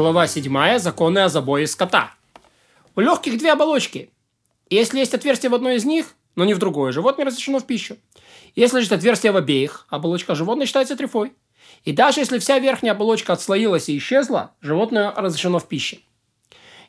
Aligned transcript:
Глава 0.00 0.26
7. 0.26 0.78
Законы 0.78 1.18
о 1.18 1.28
забое 1.28 1.66
скота. 1.66 2.14
У 2.96 3.00
легких 3.00 3.36
две 3.36 3.52
оболочки. 3.52 4.08
Если 4.70 4.98
есть 4.98 5.12
отверстие 5.12 5.50
в 5.50 5.54
одной 5.54 5.76
из 5.76 5.84
них, 5.84 6.14
но 6.36 6.46
не 6.46 6.54
в 6.54 6.58
другое, 6.58 6.90
животное 6.90 7.26
разрешено 7.26 7.58
в 7.58 7.66
пищу. 7.66 7.98
Если 8.54 8.80
же 8.80 8.94
отверстие 8.94 9.30
в 9.30 9.36
обеих, 9.36 9.86
оболочка 9.90 10.34
животное 10.34 10.64
считается 10.64 10.96
трефой. 10.96 11.34
И 11.84 11.92
даже 11.92 12.20
если 12.20 12.38
вся 12.38 12.58
верхняя 12.58 12.94
оболочка 12.94 13.34
отслоилась 13.34 13.90
и 13.90 13.98
исчезла, 13.98 14.54
животное 14.62 15.12
разрешено 15.14 15.58
в 15.58 15.68
пище. 15.68 15.98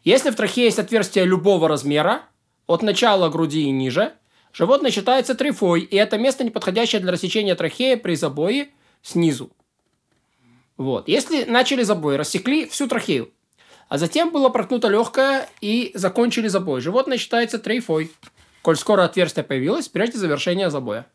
Если 0.05 0.29
в 0.29 0.37
трахее 0.37 0.67
есть 0.67 0.79
отверстие 0.79 1.25
любого 1.25 1.67
размера, 1.67 2.21
от 2.65 2.81
начала 2.81 3.27
груди 3.27 3.63
и 3.63 3.71
ниже, 3.71 4.13
животное 4.53 4.89
считается 4.89 5.35
трефой, 5.35 5.81
и 5.81 5.97
это 5.97 6.17
место 6.17 6.45
неподходящее 6.45 7.01
для 7.01 7.11
рассечения 7.11 7.55
трахеи 7.55 7.95
при 7.95 8.15
забое 8.15 8.69
снизу. 9.01 9.51
Вот. 10.77 11.07
Если 11.07 11.43
начали 11.43 11.83
забой, 11.83 12.15
рассекли 12.15 12.65
всю 12.65 12.87
трахею, 12.87 13.31
а 13.89 13.97
затем 13.97 14.31
было 14.31 14.49
проткнуто 14.49 14.87
легкое 14.87 15.49
и 15.59 15.91
закончили 15.93 16.47
забой, 16.47 16.81
животное 16.81 17.17
считается 17.17 17.59
трейфой, 17.59 18.11
коль 18.61 18.77
скоро 18.77 19.03
отверстие 19.03 19.43
появилось 19.43 19.89
прежде 19.89 20.17
завершения 20.17 20.69
забоя. 20.69 21.07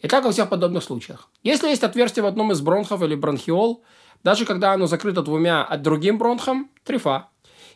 И 0.00 0.08
так 0.08 0.24
во 0.24 0.32
всех 0.32 0.48
подобных 0.48 0.82
случаях. 0.82 1.28
Если 1.42 1.68
есть 1.68 1.82
отверстие 1.82 2.22
в 2.22 2.26
одном 2.26 2.52
из 2.52 2.60
бронхов 2.60 3.02
или 3.02 3.14
бронхиол, 3.14 3.82
даже 4.22 4.44
когда 4.44 4.72
оно 4.72 4.86
закрыто 4.86 5.22
двумя 5.22 5.64
от 5.64 5.82
другим 5.82 6.18
бронхом, 6.18 6.70
трифа. 6.84 7.28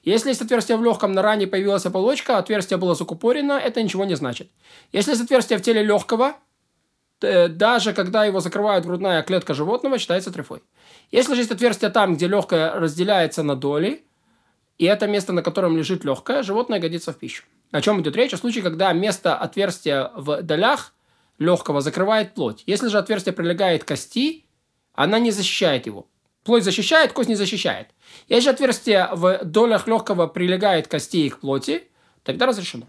Если 0.03 0.29
есть 0.29 0.41
отверстие 0.41 0.77
в 0.77 0.85
легком, 0.85 1.13
на 1.13 1.23
ране 1.23 1.47
появилась 1.47 1.85
оболочка, 1.85 2.39
отверстие 2.39 2.79
было 2.79 2.95
закупорено, 2.95 3.55
это 3.55 3.83
ничего 3.83 4.05
не 4.05 4.15
значит. 4.15 4.51
Если 4.93 5.11
есть 5.11 5.23
отверстие 5.23 5.59
в 5.59 5.63
теле 5.63 5.83
легкого, 5.83 6.37
даже 7.21 7.93
когда 7.93 8.25
его 8.25 8.41
закрывает 8.41 8.85
грудная 8.85 9.23
клетка 9.23 9.55
животного, 9.55 9.99
считается 9.99 10.31
трефой. 10.31 10.63
Если 11.11 11.35
же 11.35 11.41
есть 11.41 11.53
отверстие 11.53 11.91
там, 11.91 12.15
где 12.15 12.27
легкое 12.27 12.73
разделяется 12.75 13.43
на 13.43 13.57
доли, 13.57 14.05
и 14.79 14.85
это 14.85 15.07
место, 15.07 15.33
на 15.33 15.43
котором 15.43 15.77
лежит 15.77 16.05
легкое, 16.05 16.43
животное 16.43 16.79
годится 16.79 17.13
в 17.13 17.19
пищу. 17.19 17.45
О 17.71 17.81
чем 17.81 18.01
идет 18.01 18.17
речь? 18.17 18.35
О 18.35 18.37
случае, 18.37 18.63
когда 18.63 18.93
место 18.93 19.37
отверстия 19.37 20.11
в 20.15 20.43
долях 20.43 20.93
легкого 21.39 21.81
закрывает 21.81 22.35
плоть. 22.35 22.63
Если 22.67 22.89
же 22.89 22.99
отверстие 22.99 23.33
прилегает 23.33 23.85
к 23.85 23.89
кости, 23.89 24.45
она 24.95 25.19
не 25.19 25.31
защищает 25.31 25.87
его. 25.87 26.07
Плоть 26.45 26.63
защищает, 26.63 27.13
кость 27.13 27.29
не 27.29 27.35
защищает. 27.35 27.89
Если 28.29 28.45
же 28.45 28.51
отверстие 28.51 29.09
в 29.13 29.41
долях 29.45 29.87
легкого 29.87 30.27
прилегает 30.27 30.87
к 30.87 30.93
кости 30.93 31.27
и 31.27 31.31
к 31.31 31.41
плоти, 31.41 31.89
тогда 32.23 32.47
разрешено. 32.47 32.87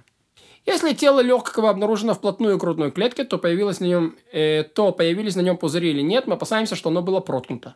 Если 0.67 0.91
тело 0.91 1.21
легкого 1.21 1.69
обнаружено 1.69 2.13
вплотную 2.13 2.57
к 2.57 2.61
грудной 2.61 2.91
клетке, 2.91 3.23
то, 3.23 3.37
появилось 3.37 3.79
на 3.79 3.85
нем, 3.85 4.15
э, 4.33 4.63
то 4.63 4.91
появились 4.91 5.37
на 5.37 5.39
нем 5.39 5.55
пузыри 5.55 5.91
или 5.91 6.01
нет, 6.01 6.27
мы 6.27 6.33
опасаемся, 6.33 6.75
что 6.75 6.89
оно 6.89 7.01
было 7.01 7.21
проткнуто. 7.21 7.75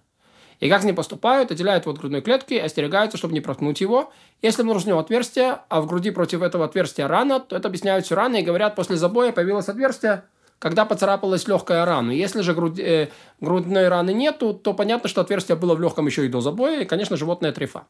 И 0.59 0.69
как 0.69 0.81
с 0.81 0.83
ним 0.83 0.95
поступают, 0.95 1.51
отделяют 1.51 1.87
от 1.87 1.97
грудной 1.99 2.21
клетки, 2.21 2.53
остерегаются, 2.53 3.17
чтобы 3.17 3.33
не 3.33 3.39
проткнуть 3.39 3.79
его. 3.79 4.11
Если 4.41 4.61
обнаружено 4.61 4.99
отверстие, 4.99 5.59
а 5.69 5.79
в 5.79 5.87
груди 5.87 6.11
против 6.11 6.41
этого 6.41 6.65
отверстия 6.65 7.07
рана, 7.07 7.39
то 7.39 7.55
это 7.55 7.69
объясняют 7.69 8.05
все 8.05 8.15
рано 8.15 8.35
и 8.35 8.43
говорят, 8.43 8.75
после 8.75 8.97
забоя 8.97 9.31
появилось 9.31 9.69
отверстие, 9.69 10.25
когда 10.61 10.85
поцарапалась 10.85 11.47
легкая 11.47 11.85
рана. 11.85 12.11
Если 12.11 12.41
же 12.41 12.53
груд, 12.53 12.77
э, 12.77 13.09
грудной 13.39 13.87
раны 13.87 14.13
нету, 14.13 14.53
то 14.53 14.75
понятно, 14.75 15.09
что 15.09 15.21
отверстие 15.21 15.57
было 15.57 15.73
в 15.73 15.81
легком 15.81 16.05
еще 16.05 16.23
и 16.23 16.29
до 16.29 16.39
забоя, 16.39 16.81
и, 16.81 16.85
конечно, 16.85 17.17
животное 17.17 17.51
трефа. 17.51 17.87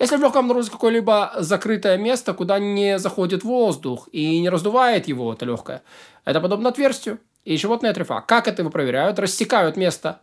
Если 0.00 0.16
в 0.16 0.20
легком 0.20 0.46
обнаружится 0.46 0.72
какое-либо 0.72 1.34
закрытое 1.38 1.96
место, 1.96 2.34
куда 2.34 2.58
не 2.58 2.98
заходит 2.98 3.44
воздух 3.44 4.08
и 4.10 4.40
не 4.40 4.48
раздувает 4.48 5.06
его, 5.06 5.32
это 5.32 5.44
легкое, 5.44 5.82
это 6.24 6.40
подобно 6.40 6.70
отверстию, 6.70 7.20
и 7.44 7.56
животное 7.56 7.94
трефа. 7.94 8.20
Как 8.26 8.48
это 8.48 8.62
его 8.62 8.70
проверяют? 8.70 9.20
Рассекают 9.20 9.76
место, 9.76 10.20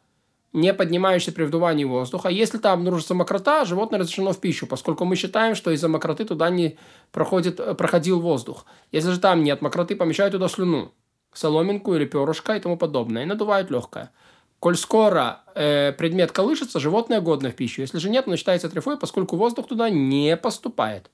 не 0.52 0.74
поднимающееся 0.74 1.32
при 1.32 1.46
вдувании 1.46 1.86
воздуха. 1.86 2.28
Если 2.28 2.58
там 2.58 2.80
обнаружится 2.80 3.14
мокрота, 3.14 3.64
животное 3.64 4.02
разрешено 4.02 4.34
в 4.34 4.42
пищу, 4.42 4.68
поскольку 4.68 5.06
мы 5.06 5.16
считаем, 5.16 5.56
что 5.56 5.72
из-за 5.72 5.88
мокроты 5.88 6.26
туда 6.26 6.50
не 6.50 6.78
проходит, 7.14 7.78
проходил 7.78 8.20
воздух. 8.20 8.66
Если 8.92 9.12
же 9.12 9.20
там 9.22 9.46
нет 9.46 9.62
мокроты, 9.62 9.96
помещают 9.96 10.34
туда 10.34 10.50
слюну 10.50 10.92
соломинку 11.38 11.96
или 11.96 12.06
перышко 12.06 12.56
и 12.56 12.60
тому 12.60 12.78
подобное, 12.78 13.24
и 13.24 13.26
надувают 13.26 13.70
легкое. 13.72 14.12
Коль 14.60 14.78
скоро 14.78 15.44
э, 15.54 15.92
предмет 15.92 16.32
колышется, 16.32 16.80
животное 16.80 17.22
годно 17.22 17.52
в 17.52 17.56
пищу. 17.56 17.82
Если 17.82 18.00
же 18.00 18.10
нет, 18.10 18.28
оно 18.28 18.36
считается 18.36 18.70
трефой, 18.70 18.98
поскольку 18.98 19.36
воздух 19.36 19.68
туда 19.68 19.90
не 19.90 20.36
поступает. 20.38 21.12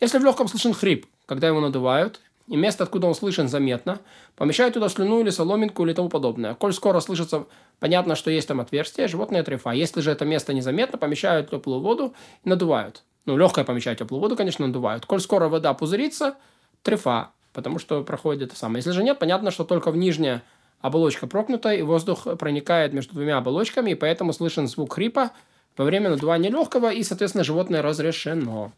Если 0.00 0.18
в 0.18 0.24
легком 0.24 0.48
слышен 0.48 0.72
хрип, 0.72 1.06
когда 1.26 1.48
его 1.48 1.60
надувают, 1.60 2.20
и 2.46 2.56
место, 2.56 2.84
откуда 2.84 3.06
он 3.06 3.14
слышен, 3.14 3.46
заметно, 3.48 4.00
помещают 4.34 4.74
туда 4.74 4.88
слюну 4.88 5.20
или 5.20 5.30
соломинку 5.30 5.84
или 5.84 5.92
тому 5.92 6.08
подобное. 6.08 6.54
Коль 6.54 6.72
скоро 6.72 7.00
слышится, 7.00 7.46
понятно, 7.78 8.14
что 8.14 8.30
есть 8.30 8.48
там 8.48 8.60
отверстие, 8.60 9.06
животное 9.06 9.42
трефа. 9.42 9.70
Если 9.70 10.00
же 10.00 10.10
это 10.10 10.24
место 10.24 10.54
незаметно, 10.54 10.96
помещают 10.96 11.50
теплую 11.50 11.80
воду 11.80 12.14
и 12.44 12.48
надувают. 12.48 13.02
Ну, 13.26 13.36
легкое 13.36 13.66
помещают 13.66 13.98
теплую 13.98 14.22
воду, 14.22 14.34
конечно, 14.34 14.66
надувают. 14.66 15.04
Коль 15.04 15.20
скоро 15.20 15.48
вода 15.48 15.74
пузырится, 15.74 16.36
трефа 16.82 17.32
потому 17.52 17.78
что 17.78 18.02
проходит 18.02 18.42
это 18.42 18.56
самое. 18.56 18.78
Если 18.78 18.90
же 18.92 19.02
нет, 19.02 19.18
понятно, 19.18 19.50
что 19.50 19.64
только 19.64 19.90
в 19.90 19.96
нижняя 19.96 20.42
оболочка 20.80 21.26
прокнута, 21.26 21.72
и 21.72 21.82
воздух 21.82 22.26
проникает 22.38 22.92
между 22.92 23.14
двумя 23.14 23.38
оболочками, 23.38 23.92
и 23.92 23.94
поэтому 23.94 24.32
слышен 24.32 24.68
звук 24.68 24.94
хрипа 24.94 25.32
во 25.76 25.84
время 25.84 26.10
надувания 26.10 26.50
легкого, 26.50 26.92
и, 26.92 27.02
соответственно, 27.02 27.44
животное 27.44 27.82
разрешено. 27.82 28.72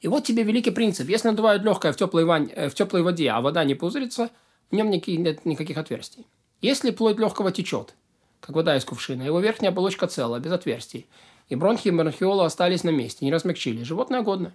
И 0.00 0.08
вот 0.08 0.24
тебе 0.24 0.42
великий 0.42 0.70
принцип. 0.70 1.08
Если 1.08 1.28
надувают 1.28 1.62
легкое 1.62 1.92
в 1.92 1.96
теплой, 1.96 2.24
вань, 2.24 2.50
э, 2.54 2.68
в 2.68 2.74
теплой 2.74 3.02
воде, 3.02 3.30
а 3.30 3.40
вода 3.40 3.64
не 3.64 3.74
пузырится, 3.74 4.30
в 4.70 4.74
нем 4.74 4.90
нет 4.90 5.44
никаких 5.46 5.78
отверстий. 5.78 6.26
Если 6.60 6.90
плоть 6.90 7.18
легкого 7.18 7.52
течет, 7.52 7.94
как 8.40 8.56
вода 8.56 8.76
из 8.76 8.84
кувшина, 8.84 9.22
его 9.22 9.40
верхняя 9.40 9.72
оболочка 9.72 10.06
целая, 10.06 10.40
без 10.40 10.52
отверстий, 10.52 11.06
и 11.48 11.56
бронхи 11.56 11.88
и 11.88 11.90
бронхиола 11.90 12.46
остались 12.46 12.84
на 12.84 12.90
месте, 12.90 13.24
не 13.24 13.32
размягчили, 13.32 13.82
животное 13.82 14.22
годное. 14.22 14.54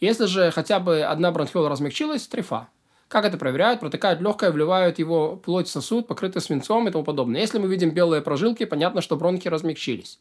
Если 0.00 0.26
же 0.26 0.50
хотя 0.50 0.78
бы 0.78 1.02
одна 1.02 1.32
бронхиола 1.32 1.68
размягчилась, 1.68 2.26
трефа. 2.26 2.68
Как 3.08 3.24
это 3.24 3.38
проверяют? 3.38 3.80
Протыкают 3.80 4.20
легкое, 4.20 4.52
вливают 4.52 4.98
его 4.98 5.36
плоть 5.36 5.66
в 5.66 5.70
сосуд, 5.70 6.06
покрытый 6.06 6.42
свинцом 6.42 6.86
и 6.86 6.90
тому 6.90 7.04
подобное. 7.04 7.40
Если 7.40 7.58
мы 7.58 7.68
видим 7.68 7.90
белые 7.90 8.20
прожилки, 8.20 8.64
понятно, 8.64 9.00
что 9.00 9.16
бронхи 9.16 9.48
размягчились. 9.48 10.20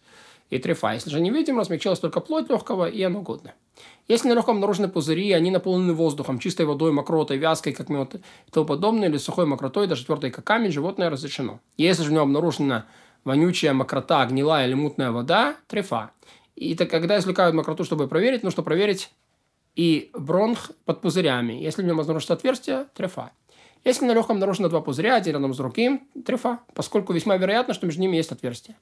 И 0.49 0.57
трефа. 0.57 0.93
Если 0.93 1.09
же 1.09 1.19
не 1.19 1.29
видим, 1.29 1.59
размягчилась 1.59 1.99
только 1.99 2.21
плоть 2.21 2.49
легкого, 2.49 2.89
и 2.89 3.03
оно 3.03 3.21
годно. 3.21 3.53
Если 4.07 4.29
на 4.29 4.33
легком 4.33 4.55
обнаружены 4.55 4.87
пузыри, 4.87 5.33
они 5.33 5.51
наполнены 5.51 5.93
воздухом, 5.93 6.39
чистой 6.39 6.65
водой, 6.65 6.93
мокротой, 6.93 7.37
вязкой, 7.37 7.73
как 7.73 7.89
мед 7.89 8.15
и 8.15 8.51
тому 8.51 8.65
подобное, 8.65 9.09
или 9.09 9.17
сухой 9.17 9.45
мокротой, 9.45 9.87
даже 9.87 10.05
твердой, 10.05 10.31
как 10.31 10.45
камень, 10.45 10.71
животное 10.71 11.09
разрешено. 11.09 11.59
Если 11.75 12.03
же 12.03 12.09
в 12.09 12.13
нем 12.13 12.23
обнаружена 12.23 12.85
вонючая 13.25 13.73
мокрота, 13.73 14.25
гнилая 14.25 14.65
или 14.65 14.73
мутная 14.73 15.11
вода, 15.11 15.57
трефа. 15.67 16.11
И 16.55 16.73
так, 16.75 16.89
когда 16.89 17.19
извлекают 17.19 17.53
мокроту, 17.53 17.83
чтобы 17.83 18.07
проверить, 18.07 18.43
нужно 18.43 18.63
проверить 18.63 19.11
и 19.77 20.09
бронх 20.13 20.71
под 20.85 21.01
пузырями. 21.01 21.53
Если 21.53 21.83
в 21.83 21.85
нем 21.85 21.99
обнаружится 21.99 22.33
отверстие, 22.33 22.87
трефа. 22.95 23.31
Если 23.85 24.05
на 24.05 24.11
легком 24.11 24.37
обнаружено 24.37 24.69
два 24.69 24.81
пузыря, 24.81 25.15
один 25.15 25.35
рядом 25.35 25.53
с 25.53 25.57
другим, 25.57 26.07
трефа, 26.25 26.59
поскольку 26.73 27.13
весьма 27.13 27.37
вероятно, 27.37 27.75
что 27.75 27.85
между 27.85 28.01
ними 28.01 28.17
есть 28.17 28.31
отверстие. 28.31 28.75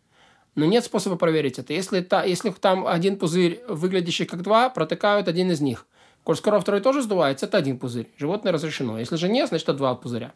Но 0.55 0.63
нет 0.65 0.85
способа 0.85 1.17
проверить 1.17 1.59
это. 1.59 1.73
Если, 1.73 1.99
та, 1.99 2.23
если 2.23 2.49
там 2.49 2.87
один 2.87 3.17
пузырь, 3.17 3.61
выглядящий 3.67 4.25
как 4.25 4.41
два, 4.41 4.69
протыкают 4.69 5.27
один 5.27 5.51
из 5.51 5.59
них. 5.59 5.85
Коль 6.23 6.37
скоро 6.37 6.61
второй 6.61 6.79
тоже 6.79 7.01
сдувается, 7.01 7.45
это 7.45 7.57
один 7.57 7.77
пузырь. 7.77 8.07
Животное 8.17 8.53
разрешено. 8.53 8.97
Если 8.97 9.17
же 9.17 9.27
нет, 9.27 9.49
значит 9.49 9.67
это 9.67 9.77
два 9.77 9.95
пузыря. 9.95 10.31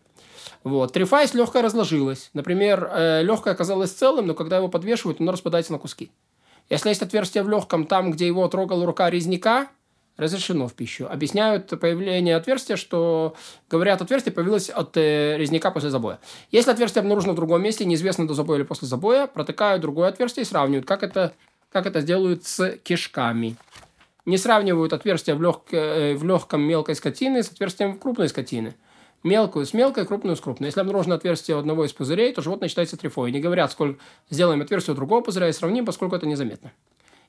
Вот. 0.65 0.91
Трефа, 0.91 1.21
если 1.21 1.37
легкое 1.37 1.63
разложилось. 1.63 2.31
Например, 2.33 2.91
э, 2.91 3.23
легкое 3.23 3.53
оказалось 3.53 3.91
целым, 3.91 4.27
но 4.27 4.33
когда 4.33 4.57
его 4.57 4.67
подвешивают, 4.67 5.21
оно 5.21 5.31
распадается 5.31 5.71
на 5.71 5.79
куски. 5.79 6.11
Если 6.69 6.89
есть 6.89 7.01
отверстие 7.01 7.43
в 7.43 7.49
легком, 7.49 7.87
там, 7.87 8.11
где 8.11 8.27
его 8.27 8.45
трогала 8.49 8.85
рука 8.85 9.09
резняка, 9.09 9.69
разрешено 10.19 10.67
в 10.67 10.73
пищу. 10.73 11.07
Объясняют 11.09 11.67
появление 11.79 12.35
отверстия, 12.35 12.75
что, 12.75 13.35
говорят, 13.69 14.01
отверстие 14.01 14.33
появилось 14.33 14.69
от 14.69 14.95
э, 14.97 15.37
резняка 15.37 15.71
после 15.71 15.89
забоя. 15.89 16.19
Если 16.51 16.69
отверстие 16.69 17.01
обнаружено 17.01 17.33
в 17.33 17.37
другом 17.37 17.63
месте, 17.63 17.85
неизвестно 17.85 18.27
до 18.27 18.33
забоя 18.33 18.59
или 18.59 18.65
после 18.65 18.87
забоя, 18.87 19.27
протыкают 19.27 19.81
другое 19.81 20.09
отверстие 20.09 20.43
и 20.43 20.45
сравнивают, 20.45 20.85
как 20.85 21.03
это, 21.03 21.33
как 21.71 21.85
это 21.85 22.01
сделают 22.01 22.45
с 22.45 22.77
кишками. 22.83 23.55
Не 24.25 24.37
сравнивают 24.37 24.91
отверстие 24.93 25.35
в, 25.35 25.41
лег, 25.41 25.61
э, 25.71 26.15
в 26.15 26.23
легком 26.25 26.61
мелкой 26.61 26.95
скотины 26.95 27.41
с 27.41 27.49
отверстием 27.49 27.93
в 27.93 27.99
крупной 27.99 28.27
скотины. 28.27 28.75
Мелкую 29.23 29.65
с 29.65 29.73
мелкой, 29.73 30.05
крупную 30.05 30.35
с 30.35 30.41
крупной. 30.41 30.67
Если 30.67 30.79
обнаружено 30.79 31.15
отверстие 31.15 31.57
одного 31.57 31.85
из 31.85 31.93
пузырей, 31.93 32.33
то 32.33 32.41
животное 32.41 32.69
считается 32.69 32.95
трефой. 32.97 33.31
Не 33.31 33.39
говорят, 33.39 33.71
сколько 33.71 33.99
сделаем 34.29 34.61
отверстие 34.61 34.93
у 34.93 34.95
другого 34.95 35.21
пузыря 35.21 35.49
и 35.49 35.53
сравним, 35.53 35.85
поскольку 35.85 36.15
это 36.15 36.25
незаметно. 36.25 36.71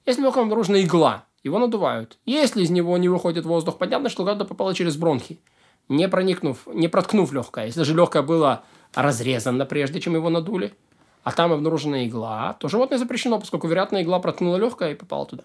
Если 0.07 0.21
в 0.21 0.25
легком 0.25 0.45
обнаружена 0.45 0.81
игла, 0.83 1.25
его 1.43 1.59
надувают. 1.59 2.19
Если 2.27 2.63
из 2.63 2.71
него 2.71 2.97
не 2.99 3.09
выходит 3.09 3.45
воздух, 3.45 3.79
понятно, 3.79 4.09
что 4.09 4.25
гада 4.25 4.45
попала 4.45 4.75
через 4.75 4.97
бронхи, 4.97 5.41
не 5.89 6.09
проникнув, 6.09 6.67
не 6.67 6.89
проткнув 6.89 7.33
легкое. 7.33 7.67
Если 7.67 7.83
же 7.83 7.95
легкое 7.95 8.23
было 8.23 8.65
разрезано, 8.95 9.67
прежде 9.67 10.01
чем 10.01 10.15
его 10.15 10.31
надули, 10.31 10.75
а 11.23 11.33
там 11.33 11.53
обнаружена 11.53 12.07
игла, 12.07 12.55
то 12.55 12.69
животное 12.69 12.99
запрещено, 12.99 13.39
поскольку, 13.39 13.69
вероятно, 13.69 14.03
игла 14.03 14.21
проткнула 14.21 14.57
легкое 14.57 14.93
и 14.93 14.95
попала 14.95 15.27
туда. 15.27 15.45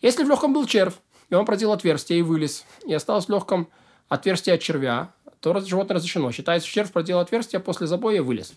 Если 0.00 0.24
в 0.24 0.28
легком 0.28 0.52
был 0.52 0.66
червь, 0.66 0.94
и 1.30 1.34
он 1.34 1.46
продел 1.46 1.72
отверстие 1.72 2.18
и 2.18 2.22
вылез, 2.22 2.64
и 2.86 2.92
осталось 2.92 3.26
в 3.26 3.30
легком 3.30 3.68
отверстие 4.08 4.54
от 4.54 4.60
червя, 4.60 5.12
то 5.40 5.58
животное 5.60 5.96
разрешено. 5.96 6.30
Считается, 6.32 6.68
что 6.68 6.74
червь 6.74 6.92
проделал 6.92 7.22
отверстие 7.22 7.60
после 7.60 7.86
забоя 7.86 8.16
и 8.16 8.20
вылез. 8.20 8.54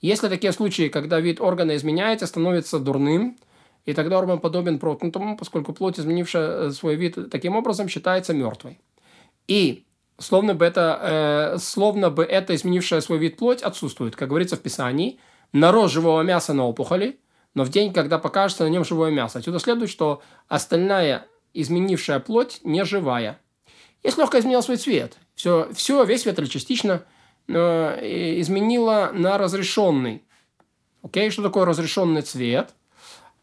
Если 0.00 0.28
такие 0.28 0.52
случаи, 0.52 0.88
когда 0.88 1.18
вид 1.18 1.40
органа 1.40 1.74
изменяется, 1.74 2.26
становится 2.26 2.78
дурным, 2.78 3.36
и 3.84 3.94
тогда 3.94 4.18
орган 4.18 4.38
подобен 4.38 4.78
проткнутому, 4.78 5.36
поскольку 5.36 5.72
плоть, 5.72 5.98
изменившая 5.98 6.70
свой 6.70 6.96
вид 6.96 7.30
таким 7.30 7.56
образом, 7.56 7.88
считается 7.88 8.34
мертвой. 8.34 8.80
И 9.46 9.84
словно 10.18 10.54
бы 10.54 10.64
это, 10.64 11.54
э, 11.54 11.58
словно 11.58 12.10
бы 12.10 12.24
это 12.24 12.54
изменившая 12.54 13.00
свой 13.00 13.18
вид 13.18 13.36
плоть 13.36 13.62
отсутствует. 13.62 14.16
Как 14.16 14.28
говорится 14.28 14.56
в 14.56 14.60
Писании, 14.60 15.18
народ 15.52 15.90
живого 15.90 16.22
мяса 16.22 16.52
на 16.52 16.66
опухоли, 16.66 17.18
но 17.54 17.64
в 17.64 17.70
день, 17.70 17.92
когда 17.92 18.18
покажется 18.18 18.64
на 18.64 18.68
нем 18.68 18.84
живое 18.84 19.10
мясо. 19.10 19.38
Отсюда 19.38 19.58
следует, 19.58 19.90
что 19.90 20.22
остальная 20.48 21.26
изменившая 21.54 22.20
плоть 22.20 22.60
не 22.62 22.84
живая. 22.84 23.40
Если 24.02 24.20
легко 24.20 24.38
изменила 24.38 24.60
свой 24.60 24.76
цвет, 24.76 25.18
все, 25.34 25.68
все 25.72 26.04
весь 26.04 26.22
цвет 26.22 26.38
или 26.38 26.46
частично 26.46 27.04
э, 27.48 28.40
изменила 28.40 29.10
на 29.12 29.38
разрешенный. 29.38 30.22
Окей, 31.02 31.30
что 31.30 31.42
такое 31.42 31.64
разрешенный 31.64 32.22
цвет? 32.22 32.74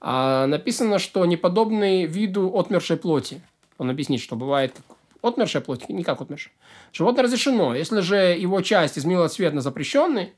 А, 0.07 0.45
написано, 0.45 0.99
что 0.99 1.25
неподобный 1.25 2.05
виду 2.05 2.55
отмершей 2.55 2.95
плоти. 2.95 3.41
Он 3.79 3.89
объяснит, 3.89 4.21
что 4.21 4.35
бывает 4.35 4.75
отмершая 5.23 5.63
плоть, 5.63 5.89
не 5.89 6.03
как 6.03 6.21
отмершая. 6.21 6.53
Животное 6.93 7.23
разрешено. 7.23 7.73
Если 7.73 8.01
же 8.01 8.15
его 8.15 8.61
часть 8.61 8.99
изменила 8.99 9.27
цвет 9.29 9.55
на 9.55 9.61
запрещенный, 9.61 10.33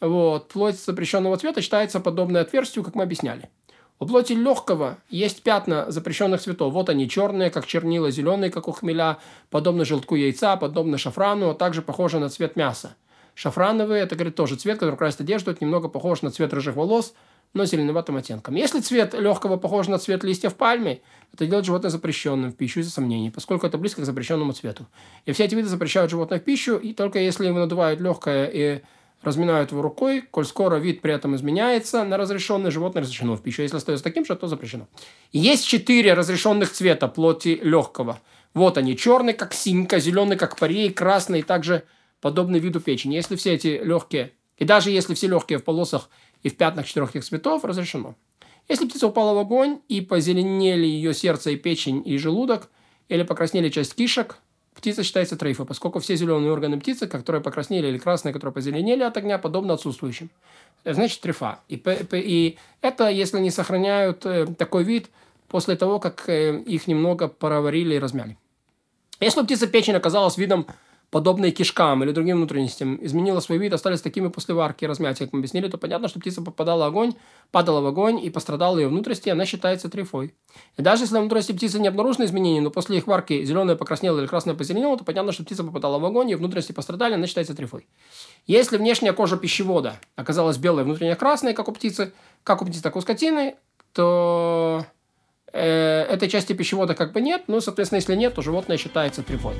вот, 0.00 0.48
плоть 0.48 0.80
запрещенного 0.80 1.36
цвета 1.36 1.60
считается 1.60 2.00
подобной 2.00 2.40
отверстию, 2.40 2.82
как 2.82 2.94
мы 2.94 3.02
объясняли. 3.02 3.50
У 3.98 4.06
плоти 4.06 4.32
легкого 4.32 4.96
есть 5.10 5.42
пятна 5.42 5.90
запрещенных 5.90 6.40
цветов. 6.40 6.72
Вот 6.72 6.88
они 6.88 7.06
черные, 7.06 7.50
как 7.50 7.66
чернила, 7.66 8.10
зеленые, 8.10 8.50
как 8.50 8.68
у 8.68 8.72
хмеля, 8.72 9.18
подобно 9.50 9.84
желтку 9.84 10.14
яйца, 10.14 10.56
подобно 10.56 10.96
шафрану, 10.96 11.50
а 11.50 11.54
также 11.54 11.82
похожи 11.82 12.18
на 12.18 12.30
цвет 12.30 12.56
мяса. 12.56 12.96
Шафрановые– 13.34 14.02
это, 14.04 14.14
говорит, 14.14 14.34
тоже 14.34 14.56
цвет, 14.56 14.78
который 14.78 14.96
красит 14.96 15.20
одежду, 15.20 15.50
это 15.50 15.62
немного 15.62 15.88
похож 15.88 16.22
на 16.22 16.30
цвет 16.30 16.54
рыжих 16.54 16.74
волос, 16.74 17.12
но 17.52 17.64
зеленоватым 17.64 18.16
оттенком. 18.16 18.54
Если 18.54 18.80
цвет 18.80 19.14
легкого 19.14 19.56
похож 19.56 19.88
на 19.88 19.98
цвет 19.98 20.22
листьев 20.24 20.54
пальмы, 20.54 21.00
это 21.32 21.46
делает 21.46 21.66
животное 21.66 21.90
запрещенным 21.90 22.52
в 22.52 22.56
пищу 22.56 22.80
из-за 22.80 22.92
сомнений, 22.92 23.30
поскольку 23.30 23.66
это 23.66 23.78
близко 23.78 24.02
к 24.02 24.04
запрещенному 24.04 24.52
цвету. 24.52 24.86
И 25.26 25.32
все 25.32 25.44
эти 25.44 25.54
виды 25.54 25.68
запрещают 25.68 26.10
животное 26.10 26.38
в 26.38 26.44
пищу, 26.44 26.76
и 26.76 26.92
только 26.92 27.18
если 27.18 27.46
ему 27.46 27.58
надувают 27.58 28.00
легкое 28.00 28.46
и 28.46 28.82
разминают 29.22 29.72
его 29.72 29.82
рукой, 29.82 30.22
коль 30.22 30.46
скоро 30.46 30.76
вид 30.76 31.02
при 31.02 31.12
этом 31.12 31.36
изменяется 31.36 32.04
на 32.04 32.16
разрешенное, 32.16 32.70
животное 32.70 33.02
разрешено 33.02 33.36
в 33.36 33.42
пищу. 33.42 33.62
Если 33.62 33.76
остается 33.76 34.04
таким 34.04 34.24
же, 34.24 34.34
то 34.34 34.46
запрещено. 34.46 34.88
Есть 35.32 35.66
четыре 35.66 36.14
разрешенных 36.14 36.72
цвета 36.72 37.08
плоти 37.08 37.60
легкого. 37.62 38.20
Вот 38.54 38.78
они, 38.78 38.96
черный, 38.96 39.34
как 39.34 39.52
синька, 39.52 40.00
зеленый, 40.00 40.36
как 40.36 40.56
парей, 40.56 40.90
красный, 40.90 41.42
также 41.42 41.84
подобный 42.20 42.58
виду 42.58 42.80
печени. 42.80 43.14
Если 43.14 43.36
все 43.36 43.54
эти 43.54 43.80
легкие, 43.82 44.32
и 44.56 44.64
даже 44.64 44.90
если 44.90 45.14
все 45.14 45.26
легкие 45.28 45.58
в 45.58 45.64
полосах 45.64 46.08
и 46.42 46.48
в 46.48 46.56
пятнах 46.56 46.86
четырех 46.86 47.10
этих 47.10 47.24
цветов, 47.24 47.64
разрешено. 47.64 48.14
Если 48.68 48.86
птица 48.86 49.08
упала 49.08 49.34
в 49.34 49.38
огонь 49.38 49.80
и 49.88 50.00
позеленели 50.00 50.86
ее 50.86 51.12
сердце 51.12 51.50
и 51.50 51.56
печень 51.56 52.02
и 52.06 52.16
желудок, 52.18 52.70
или 53.08 53.24
покраснели 53.24 53.68
часть 53.68 53.94
кишек, 53.94 54.38
птица 54.74 55.02
считается 55.02 55.36
трейфа, 55.36 55.64
поскольку 55.64 55.98
все 55.98 56.16
зеленые 56.16 56.52
органы 56.52 56.78
птицы, 56.78 57.06
которые 57.08 57.42
покраснели 57.42 57.88
или 57.88 57.98
красные, 57.98 58.32
которые 58.32 58.54
позеленели 58.54 59.02
от 59.02 59.16
огня, 59.16 59.38
подобно 59.38 59.74
отсутствующим. 59.74 60.30
Значит, 60.84 61.20
трефа. 61.20 61.60
И, 61.68 61.82
и 62.12 62.56
это, 62.80 63.08
если 63.08 63.38
они 63.38 63.50
сохраняют 63.50 64.24
э, 64.24 64.46
такой 64.56 64.84
вид 64.84 65.10
после 65.48 65.76
того, 65.76 65.98
как 65.98 66.28
э, 66.28 66.60
их 66.60 66.86
немного 66.86 67.28
проварили 67.28 67.96
и 67.96 67.98
размяли. 67.98 68.38
Если 69.18 69.40
у 69.40 69.44
птицы 69.44 69.66
печень 69.66 69.96
оказалась 69.96 70.38
видом 70.38 70.66
подобные 71.10 71.50
кишкам 71.50 72.04
или 72.04 72.12
другим 72.12 72.36
внутренностям, 72.36 73.04
изменила 73.04 73.40
свой 73.40 73.58
вид, 73.58 73.72
остались 73.72 74.00
такими 74.00 74.28
после 74.28 74.54
варки 74.54 74.84
и 74.84 74.86
размятия, 74.86 75.24
как 75.24 75.32
мы 75.32 75.40
объяснили, 75.40 75.68
то 75.68 75.76
понятно, 75.76 76.08
что 76.08 76.20
птица 76.20 76.40
попадала 76.40 76.84
в 76.84 76.88
огонь, 76.88 77.14
падала 77.50 77.80
в 77.80 77.86
огонь 77.86 78.24
и 78.24 78.30
пострадала 78.30 78.78
ее 78.78 78.88
внутренности, 78.88 79.28
она 79.28 79.44
считается 79.44 79.88
трифой. 79.88 80.34
И 80.76 80.82
даже 80.82 81.04
если 81.04 81.14
на 81.14 81.20
внутренности 81.20 81.52
птицы 81.52 81.80
не 81.80 81.88
обнаружено 81.88 82.24
изменений, 82.26 82.60
но 82.60 82.70
после 82.70 82.98
их 82.98 83.08
варки 83.08 83.44
зеленая 83.44 83.76
покраснела 83.76 84.20
или 84.20 84.26
красная 84.26 84.54
позеленела, 84.54 84.96
то 84.96 85.04
понятно, 85.04 85.32
что 85.32 85.42
птица 85.42 85.64
попадала 85.64 85.98
в 85.98 86.04
огонь, 86.04 86.30
и 86.30 86.36
внутренности 86.36 86.72
пострадали, 86.72 87.14
она 87.14 87.26
считается 87.26 87.54
трифой. 87.54 87.86
Если 88.46 88.76
внешняя 88.76 89.12
кожа 89.12 89.36
пищевода 89.36 89.96
оказалась 90.14 90.58
белой, 90.58 90.84
внутренняя 90.84 91.16
красной, 91.16 91.54
как 91.54 91.68
у 91.68 91.72
птицы, 91.72 92.12
как 92.44 92.62
у 92.62 92.64
птицы, 92.64 92.82
так 92.82 92.94
и 92.94 92.98
у 92.98 93.02
скотины, 93.02 93.56
то 93.92 94.86
э, 95.52 96.02
этой 96.08 96.28
части 96.28 96.52
пищевода 96.52 96.94
как 96.94 97.12
бы 97.12 97.20
нет, 97.20 97.44
но, 97.48 97.60
соответственно, 97.60 97.98
если 97.98 98.14
нет, 98.14 98.34
то 98.36 98.42
животное 98.42 98.76
считается 98.76 99.24
трифой. 99.24 99.54